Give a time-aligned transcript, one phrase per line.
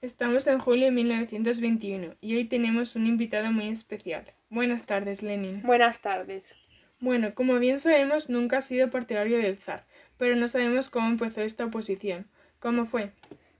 [0.00, 4.32] Estamos en julio de 1921 y hoy tenemos un invitado muy especial.
[4.48, 5.60] Buenas tardes, Lenin.
[5.62, 6.54] Buenas tardes.
[7.00, 11.42] Bueno, como bien sabemos, nunca ha sido partidario del zar, pero no sabemos cómo empezó
[11.42, 12.28] esta oposición.
[12.60, 13.10] ¿Cómo fue?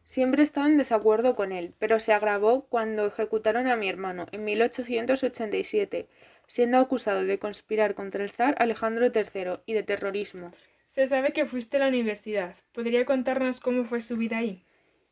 [0.05, 4.27] Siempre he estado en desacuerdo con él, pero se agravó cuando ejecutaron a mi hermano
[4.31, 6.07] en 1887,
[6.47, 10.53] siendo acusado de conspirar contra el zar Alejandro III y de terrorismo.
[10.87, 12.55] Se sabe que fuiste a la universidad.
[12.73, 14.63] ¿Podría contarnos cómo fue su vida ahí?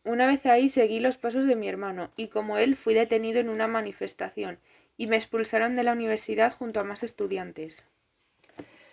[0.07, 3.49] Una vez ahí seguí los pasos de mi hermano y como él fui detenido en
[3.49, 4.61] una manifestación
[4.97, 7.85] y me expulsaron de la universidad junto a más estudiantes.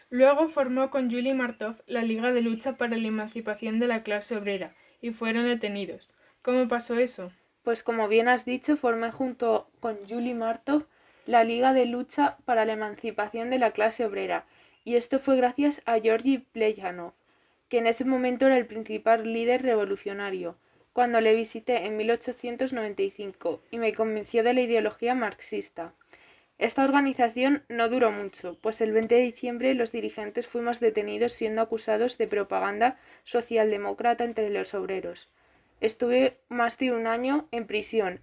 [0.10, 4.36] Luego formó con Julie Martov la Liga de Lucha para la Emancipación de la Clase
[4.36, 6.10] Obrera y fueron detenidos.
[6.42, 7.32] ¿Cómo pasó eso?
[7.62, 10.88] Pues como bien has dicho, formé junto con Julie Martov
[11.28, 14.48] la Liga de Lucha para la Emancipación de la Clase Obrera
[14.84, 17.14] y esto fue gracias a Georgi Plejanov,
[17.70, 20.58] que en ese momento era el principal líder revolucionario
[20.94, 25.94] cuando le visité en 1895 y me convenció de la ideología marxista.
[26.60, 31.62] Esta organización no duró mucho, pues el 20 de diciembre los dirigentes fuimos detenidos siendo
[31.62, 35.30] acusados de propaganda socialdemócrata entre los obreros.
[35.82, 38.22] Estuve más de un año en prisión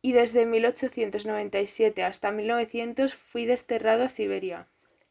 [0.00, 4.68] y desde 1897 hasta 1900 fui desterrado a Siberia.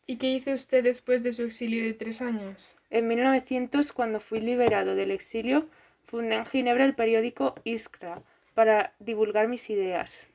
[0.08, 2.76] ¿Y qué hizo usted después de su exilio de tres años?
[2.90, 5.70] En 1900, cuando fui liberado del exilio,
[6.12, 8.22] Fundé en Ginebra el periódico Iskra
[8.54, 10.28] para divulgar mis ideas.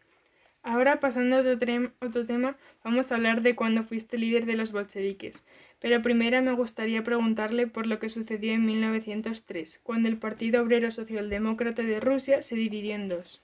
[0.62, 5.44] Ahora, pasando a otro, tema, vamos a hablar de cuando fuiste líder de los bolcheviques.
[5.78, 10.91] Pero primero me gustaría preguntarle por lo que sucedió en 1903, cuando el Partido Obrero
[10.91, 13.42] Socialdemócrata de Rusia se dividió en dos.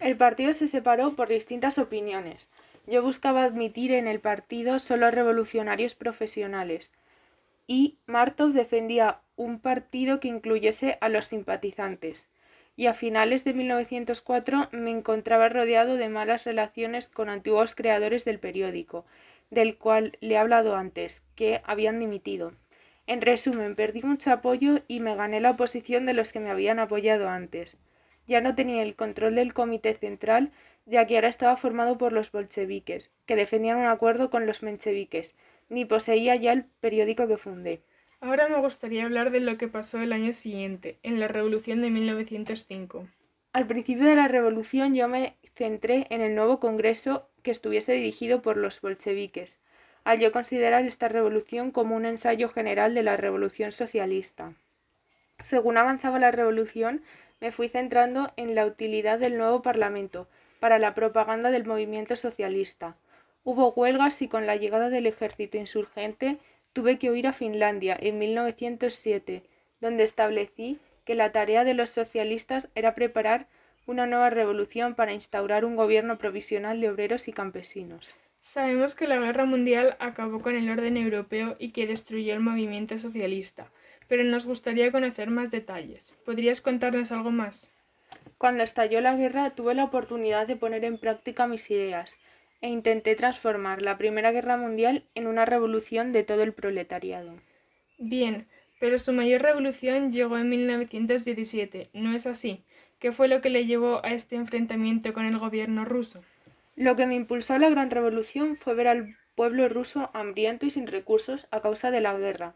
[0.00, 2.48] El partido se separó por distintas opiniones.
[2.86, 6.90] Yo buscaba admitir en el partido solo revolucionarios profesionales,
[7.66, 12.28] y Martov defendía un partido que incluyese a los simpatizantes,
[12.76, 18.38] y a finales de 1904 me encontraba rodeado de malas relaciones con antiguos creadores del
[18.38, 19.04] periódico,
[19.50, 22.52] del cual le he hablado antes, que habían dimitido.
[23.06, 26.80] En resumen, perdí mucho apoyo y me gané la oposición de los que me habían
[26.80, 27.76] apoyado antes.
[28.26, 30.50] Ya no tenía el control del comité central,
[30.86, 35.34] ya que ahora estaba formado por los bolcheviques, que defendían un acuerdo con los mencheviques,
[35.68, 37.82] ni poseía ya el periódico que fundé.
[38.20, 41.90] Ahora me gustaría hablar de lo que pasó el año siguiente, en la Revolución de
[41.90, 43.06] 1905.
[43.52, 48.42] Al principio de la Revolución yo me centré en el nuevo Congreso que estuviese dirigido
[48.42, 49.60] por los bolcheviques,
[50.04, 54.54] al yo considerar esta revolución como un ensayo general de la Revolución Socialista.
[55.42, 57.02] Según avanzaba la Revolución,
[57.40, 60.28] me fui centrando en la utilidad del nuevo Parlamento
[60.60, 62.96] para la propaganda del movimiento socialista,
[63.48, 66.38] Hubo huelgas y con la llegada del ejército insurgente
[66.72, 69.44] tuve que huir a Finlandia en 1907,
[69.80, 73.46] donde establecí que la tarea de los socialistas era preparar
[73.86, 78.16] una nueva revolución para instaurar un gobierno provisional de obreros y campesinos.
[78.42, 82.98] Sabemos que la guerra mundial acabó con el orden europeo y que destruyó el movimiento
[82.98, 83.70] socialista,
[84.08, 86.18] pero nos gustaría conocer más detalles.
[86.24, 87.70] ¿Podrías contarnos algo más?
[88.38, 92.18] Cuando estalló la guerra tuve la oportunidad de poner en práctica mis ideas,
[92.60, 97.34] e intenté transformar la Primera Guerra Mundial en una revolución de todo el proletariado.
[97.98, 98.46] Bien,
[98.78, 102.62] pero su mayor revolución llegó en 1917, ¿no es así?
[102.98, 106.22] ¿Qué fue lo que le llevó a este enfrentamiento con el gobierno ruso?
[106.76, 110.70] Lo que me impulsó a la gran revolución fue ver al pueblo ruso hambriento y
[110.70, 112.54] sin recursos a causa de la guerra.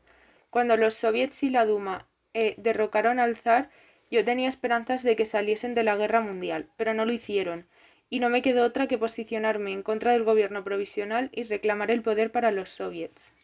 [0.51, 3.71] Cuando los soviets y la Duma eh, derrocaron al zar,
[4.11, 7.67] yo tenía esperanzas de que saliesen de la guerra mundial, pero no lo hicieron
[8.11, 12.03] y no me quedó otra que posicionarme en contra del gobierno provisional y reclamar el
[12.03, 13.35] poder para los soviets.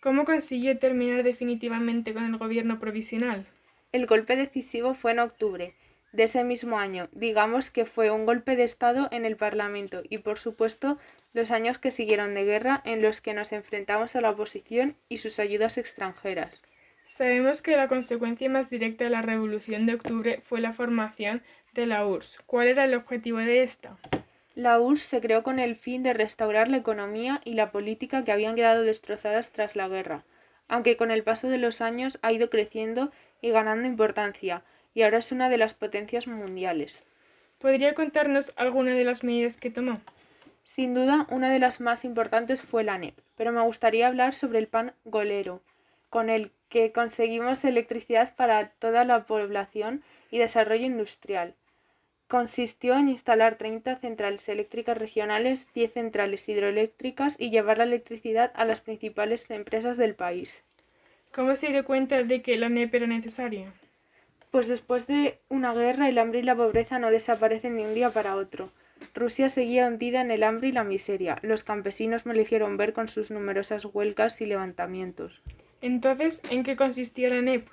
[0.00, 3.46] ¿Cómo consiguió terminar definitivamente con el gobierno provisional?
[3.92, 5.74] El golpe decisivo fue en octubre
[6.12, 7.08] de ese mismo año.
[7.12, 10.98] Digamos que fue un golpe de Estado en el Parlamento y, por supuesto,
[11.32, 15.18] los años que siguieron de guerra en los que nos enfrentamos a la oposición y
[15.18, 16.62] sus ayudas extranjeras.
[17.06, 21.42] Sabemos que la consecuencia más directa de la Revolución de Octubre fue la formación
[21.74, 22.40] de la URSS.
[22.46, 23.96] ¿Cuál era el objetivo de esta?
[24.54, 28.32] La URSS se creó con el fin de restaurar la economía y la política que
[28.32, 30.24] habían quedado destrozadas tras la guerra,
[30.68, 33.10] aunque con el paso de los años ha ido creciendo
[33.40, 34.62] y ganando importancia,
[34.92, 37.02] y ahora es una de las potencias mundiales.
[37.58, 40.00] ¿Podría contarnos alguna de las medidas que tomó?
[40.64, 44.58] Sin duda, una de las más importantes fue la NEP, pero me gustaría hablar sobre
[44.58, 45.62] el pan golero,
[46.10, 51.54] con el que conseguimos electricidad para toda la población y desarrollo industrial.
[52.32, 58.64] Consistió en instalar 30 centrales eléctricas regionales, 10 centrales hidroeléctricas y llevar la electricidad a
[58.64, 60.64] las principales empresas del país.
[61.34, 63.74] ¿Cómo se dio cuenta de que la NEP era necesaria?
[64.50, 68.08] Pues después de una guerra el hambre y la pobreza no desaparecen de un día
[68.08, 68.70] para otro.
[69.14, 71.38] Rusia seguía hundida en el hambre y la miseria.
[71.42, 75.42] Los campesinos me lo hicieron ver con sus numerosas huelgas y levantamientos.
[75.82, 77.68] Entonces, ¿en qué consistía la NEP?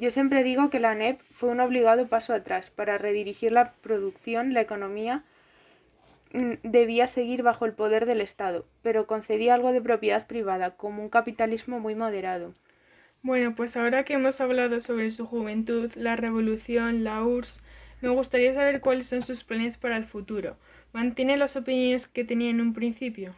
[0.00, 4.54] Yo siempre digo que la NEP fue un obligado paso atrás para redirigir la producción,
[4.54, 5.24] la economía
[6.32, 11.02] mm, debía seguir bajo el poder del Estado, pero concedía algo de propiedad privada, como
[11.02, 12.54] un capitalismo muy moderado.
[13.20, 17.60] Bueno, pues ahora que hemos hablado sobre su juventud, la revolución, la URSS,
[18.00, 20.56] me gustaría saber cuáles son sus planes para el futuro.
[20.94, 23.34] ¿Mantiene las opiniones que tenía en un principio?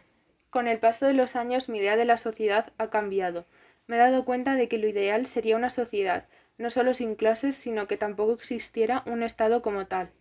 [0.49, 3.43] Con el paso de los años mi idea de la sociedad ha cambiado.
[3.85, 6.25] Me he dado cuenta de que lo ideal sería una sociedad,
[6.57, 10.11] no solo sin clases, sino que tampoco existiera un Estado como tal.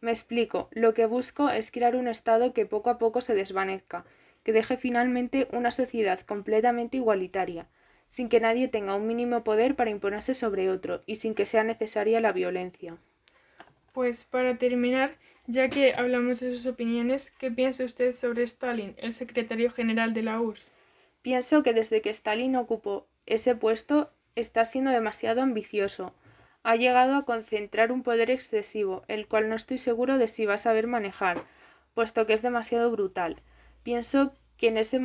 [0.00, 4.04] Me explico, lo que busco es crear un Estado que poco a poco se desvanezca,
[4.42, 7.66] que deje finalmente una sociedad completamente igualitaria,
[8.06, 11.64] sin que nadie tenga un mínimo poder para imponerse sobre otro y sin que sea
[11.64, 12.96] necesaria la violencia.
[13.92, 15.16] Pues para terminar,
[15.46, 20.22] ya que hablamos de sus opiniones, ¿qué piensa usted sobre Stalin, el secretario general de
[20.22, 20.66] la URSS?
[21.22, 24.10] Pienso que desde que Stalin ocupó ese puesto
[24.40, 26.14] está siendo demasiado ambicioso.
[26.62, 30.54] Ha llegado a concentrar un poder excesivo, el cual no estoy seguro de si va
[30.54, 31.44] a saber manejar,
[31.94, 33.42] puesto que es demasiado brutal.
[33.82, 35.00] Pienso que en ese,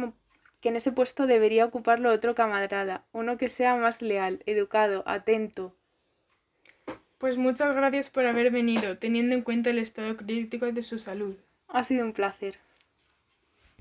[0.59, 5.75] que en ese puesto debería ocuparlo otro camarada, uno que sea más leal, educado, atento.
[7.17, 11.35] Pues muchas gracias por haber venido, teniendo en cuenta el estado crítico de su salud.
[11.69, 12.64] Ha sido un placer.